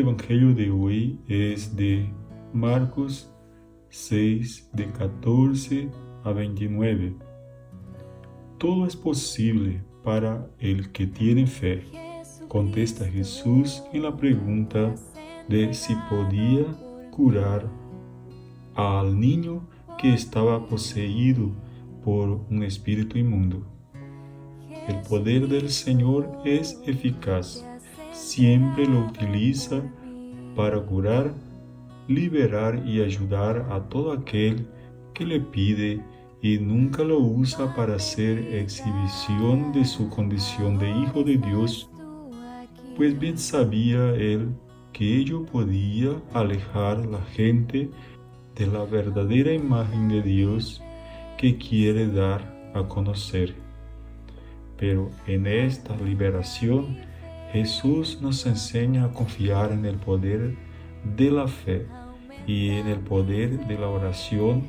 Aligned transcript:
Evangelio 0.00 0.54
de 0.54 0.70
hoy 0.70 1.20
es 1.28 1.76
de 1.76 2.08
Marcos 2.54 3.30
6, 3.90 4.70
de 4.72 4.90
14 4.92 5.90
a 6.24 6.32
29. 6.32 7.16
Todo 8.56 8.86
es 8.86 8.96
posible 8.96 9.82
para 10.02 10.48
el 10.58 10.90
que 10.92 11.06
tiene 11.06 11.46
fe, 11.46 11.84
contesta 12.48 13.04
Jesús 13.04 13.82
en 13.92 14.04
la 14.04 14.16
pregunta 14.16 14.94
de 15.50 15.74
si 15.74 15.94
podía 16.08 16.64
curar 17.10 17.68
al 18.76 19.20
niño 19.20 19.68
que 19.98 20.14
estaba 20.14 20.66
poseído 20.66 21.50
por 22.02 22.40
un 22.48 22.62
espíritu 22.62 23.18
inmundo. 23.18 23.66
El 24.88 25.02
poder 25.02 25.46
del 25.46 25.68
Señor 25.68 26.38
es 26.46 26.80
eficaz, 26.86 27.66
siempre 28.12 28.86
lo 28.86 29.06
utiliza 29.06 29.82
para 30.56 30.80
curar, 30.80 31.32
liberar 32.08 32.82
y 32.86 33.00
ayudar 33.00 33.68
a 33.70 33.88
todo 33.88 34.12
aquel 34.12 34.66
que 35.14 35.24
le 35.24 35.40
pide 35.40 36.02
y 36.42 36.58
nunca 36.58 37.02
lo 37.02 37.18
usa 37.18 37.74
para 37.74 37.96
hacer 37.96 38.38
exhibición 38.54 39.72
de 39.72 39.84
su 39.84 40.08
condición 40.08 40.78
de 40.78 40.90
hijo 40.90 41.22
de 41.22 41.36
Dios, 41.36 41.90
pues 42.96 43.18
bien 43.18 43.38
sabía 43.38 44.14
él 44.14 44.48
que 44.92 45.16
ello 45.18 45.44
podía 45.44 46.10
alejar 46.32 46.98
a 46.98 47.06
la 47.06 47.22
gente 47.22 47.90
de 48.56 48.66
la 48.66 48.84
verdadera 48.84 49.52
imagen 49.52 50.08
de 50.08 50.22
Dios 50.22 50.82
que 51.38 51.56
quiere 51.56 52.06
dar 52.06 52.72
a 52.74 52.82
conocer. 52.88 53.54
Pero 54.76 55.10
en 55.26 55.46
esta 55.46 55.96
liberación 55.96 56.98
Jesús 57.52 58.18
nos 58.20 58.46
enseña 58.46 59.06
a 59.06 59.12
confiar 59.12 59.72
en 59.72 59.84
el 59.84 59.96
poder 59.96 60.56
de 61.16 61.30
la 61.30 61.48
fe 61.48 61.86
y 62.46 62.70
en 62.70 62.86
el 62.86 63.00
poder 63.00 63.66
de 63.66 63.78
la 63.78 63.88
oración 63.88 64.68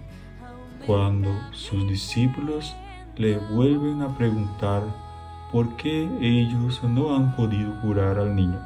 cuando 0.85 1.29
sus 1.51 1.87
discípulos 1.87 2.75
le 3.17 3.37
vuelven 3.37 4.01
a 4.01 4.17
preguntar 4.17 4.83
por 5.51 5.75
qué 5.77 6.09
ellos 6.21 6.81
no 6.83 7.15
han 7.15 7.35
podido 7.35 7.79
curar 7.81 8.17
al 8.17 8.35
niño. 8.35 8.59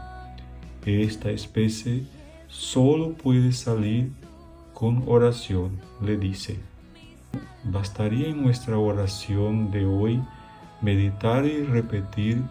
Esta 0.86 1.32
especie 1.32 2.06
solo 2.48 3.14
puede 3.14 3.52
salir 3.52 4.12
con 4.74 5.04
oración, 5.08 5.80
le 6.02 6.18
dice. 6.18 6.60
Bastaría 7.64 8.28
en 8.28 8.44
nuestra 8.44 8.78
oración 8.78 9.72
de 9.72 9.86
hoy 9.86 10.22
meditar 10.82 11.46
y 11.46 11.64
repetir 11.64 12.44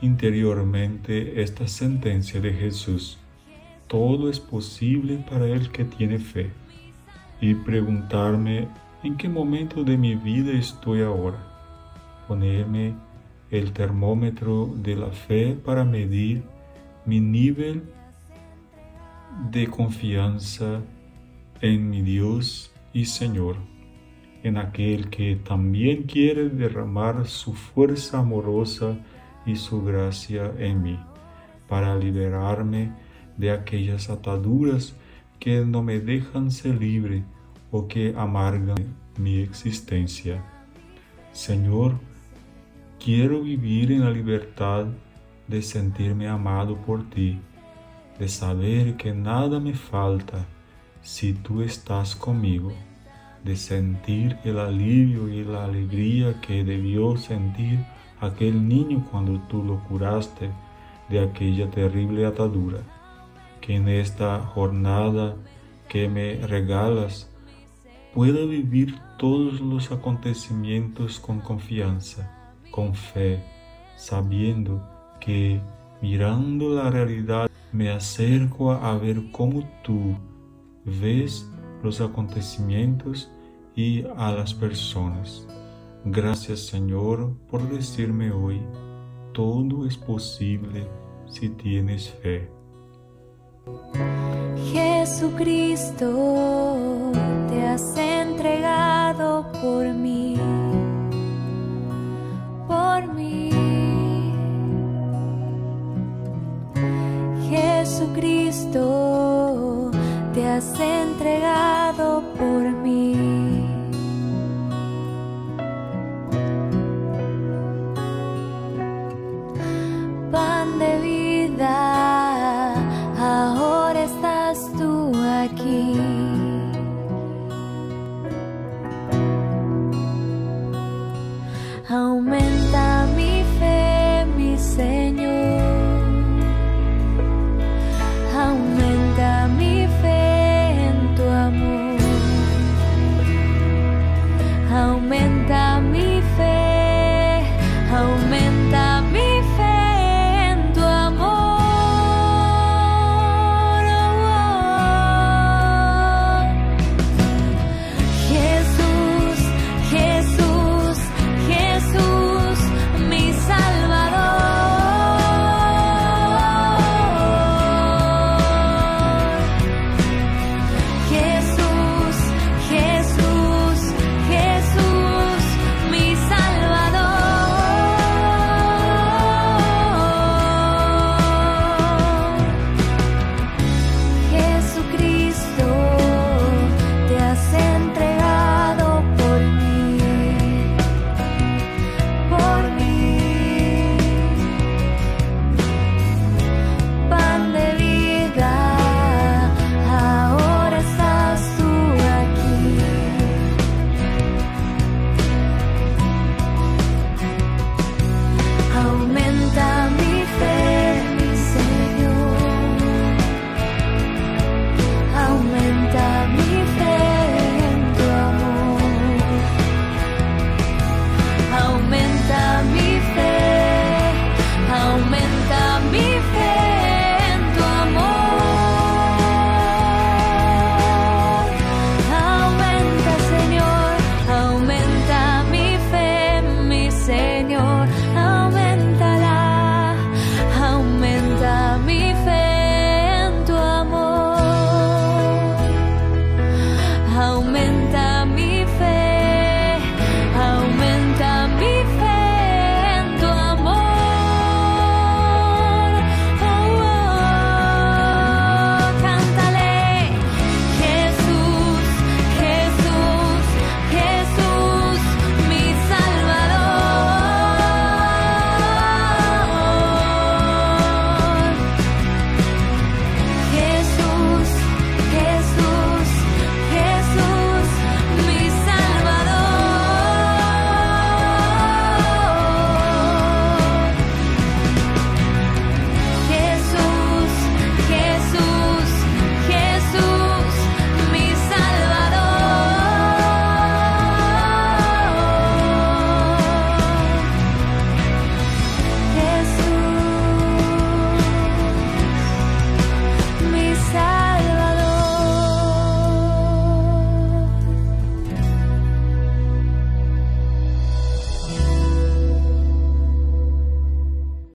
interiormente 0.00 1.42
esta 1.42 1.66
sentencia 1.66 2.40
de 2.40 2.52
Jesús. 2.52 3.18
Todo 3.86 4.30
es 4.30 4.38
posible 4.38 5.24
para 5.28 5.46
el 5.46 5.70
que 5.70 5.84
tiene 5.84 6.18
fe. 6.18 6.50
Y 7.40 7.54
preguntarme 7.54 8.68
en 9.02 9.16
qué 9.16 9.28
momento 9.28 9.84
de 9.84 9.96
mi 9.96 10.14
vida 10.14 10.52
estoy 10.52 11.02
ahora. 11.02 11.38
Ponerme 12.26 12.94
el 13.50 13.72
termómetro 13.72 14.66
de 14.66 14.96
la 14.96 15.10
fe 15.10 15.54
para 15.54 15.84
medir 15.84 16.42
mi 17.06 17.20
nivel 17.20 17.82
de 19.50 19.66
confianza 19.68 20.80
en 21.60 21.88
mi 21.88 22.02
Dios 22.02 22.72
y 22.92 23.06
Señor, 23.06 23.56
en 24.42 24.58
aquel 24.58 25.08
que 25.08 25.36
también 25.36 26.02
quiere 26.02 26.48
derramar 26.48 27.26
su 27.26 27.54
fuerza 27.54 28.18
amorosa 28.18 28.98
y 29.48 29.56
su 29.56 29.82
gracia 29.82 30.52
en 30.58 30.82
mí, 30.82 31.00
para 31.68 31.96
liberarme 31.96 32.92
de 33.38 33.50
aquellas 33.50 34.10
ataduras 34.10 34.94
que 35.40 35.64
no 35.64 35.82
me 35.82 36.00
dejan 36.00 36.50
ser 36.50 36.78
libre 36.80 37.24
o 37.70 37.88
que 37.88 38.14
amargan 38.16 38.94
mi 39.16 39.38
existencia. 39.38 40.44
Señor, 41.32 41.98
quiero 43.02 43.42
vivir 43.42 43.90
en 43.92 44.04
la 44.04 44.10
libertad 44.10 44.86
de 45.46 45.62
sentirme 45.62 46.28
amado 46.28 46.76
por 46.76 47.08
ti, 47.08 47.38
de 48.18 48.28
saber 48.28 48.96
que 48.96 49.14
nada 49.14 49.60
me 49.60 49.74
falta 49.74 50.44
si 51.00 51.32
tú 51.32 51.62
estás 51.62 52.14
conmigo, 52.14 52.72
de 53.44 53.56
sentir 53.56 54.36
el 54.44 54.58
alivio 54.58 55.28
y 55.28 55.44
la 55.44 55.64
alegría 55.64 56.38
que 56.40 56.64
debió 56.64 57.16
sentir 57.16 57.78
aquel 58.20 58.66
niño 58.66 59.06
cuando 59.10 59.40
tú 59.48 59.62
lo 59.62 59.82
curaste 59.84 60.50
de 61.08 61.20
aquella 61.20 61.70
terrible 61.70 62.26
atadura, 62.26 62.80
que 63.60 63.76
en 63.76 63.88
esta 63.88 64.40
jornada 64.40 65.36
que 65.88 66.08
me 66.08 66.46
regalas 66.46 67.30
pueda 68.14 68.44
vivir 68.44 68.98
todos 69.18 69.60
los 69.60 69.90
acontecimientos 69.90 71.18
con 71.18 71.40
confianza, 71.40 72.30
con 72.70 72.94
fe, 72.94 73.42
sabiendo 73.96 74.82
que 75.20 75.60
mirando 76.00 76.74
la 76.74 76.90
realidad 76.90 77.50
me 77.72 77.90
acerco 77.90 78.72
a 78.72 78.96
ver 78.96 79.30
cómo 79.30 79.68
tú 79.82 80.16
ves 80.84 81.50
los 81.82 82.00
acontecimientos 82.00 83.30
y 83.74 84.04
a 84.16 84.32
las 84.32 84.54
personas. 84.54 85.46
Gracias 86.04 86.66
Señor 86.66 87.36
por 87.50 87.68
decirme 87.68 88.30
hoy, 88.32 88.60
todo 89.32 89.86
es 89.86 89.96
posible 89.96 90.88
si 91.26 91.48
tienes 91.50 92.10
fe. 92.22 92.48
Jesucristo, 94.72 96.12
te 97.48 97.66
has 97.66 97.96
entregado 97.96 99.50
por 99.60 99.86
mí, 99.86 100.17